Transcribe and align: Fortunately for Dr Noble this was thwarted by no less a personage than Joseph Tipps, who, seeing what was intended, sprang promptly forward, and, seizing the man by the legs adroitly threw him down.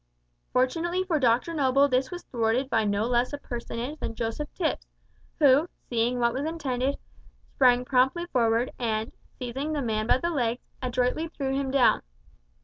Fortunately 0.51 1.03
for 1.03 1.19
Dr 1.19 1.53
Noble 1.53 1.87
this 1.87 2.09
was 2.09 2.23
thwarted 2.23 2.71
by 2.71 2.85
no 2.85 3.05
less 3.05 3.33
a 3.33 3.37
personage 3.37 3.99
than 3.99 4.15
Joseph 4.15 4.51
Tipps, 4.55 4.87
who, 5.37 5.69
seeing 5.91 6.17
what 6.17 6.33
was 6.33 6.43
intended, 6.43 6.97
sprang 7.53 7.85
promptly 7.85 8.25
forward, 8.25 8.71
and, 8.79 9.11
seizing 9.37 9.73
the 9.73 9.81
man 9.83 10.07
by 10.07 10.17
the 10.17 10.31
legs 10.31 10.63
adroitly 10.81 11.27
threw 11.27 11.53
him 11.55 11.69
down. 11.69 12.01